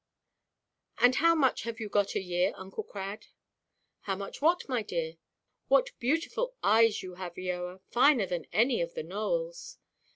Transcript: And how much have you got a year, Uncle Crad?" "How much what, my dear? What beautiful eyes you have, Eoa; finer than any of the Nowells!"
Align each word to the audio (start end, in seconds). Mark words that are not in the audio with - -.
And 0.97 1.13
how 1.17 1.35
much 1.35 1.61
have 1.61 1.79
you 1.79 1.87
got 1.87 2.15
a 2.15 2.19
year, 2.19 2.53
Uncle 2.55 2.81
Crad?" 2.83 3.27
"How 3.99 4.15
much 4.15 4.41
what, 4.41 4.67
my 4.67 4.81
dear? 4.81 5.17
What 5.67 5.91
beautiful 5.99 6.55
eyes 6.63 7.03
you 7.03 7.13
have, 7.17 7.35
Eoa; 7.35 7.81
finer 7.91 8.25
than 8.25 8.47
any 8.51 8.81
of 8.81 8.95
the 8.95 9.03
Nowells!" 9.03 9.77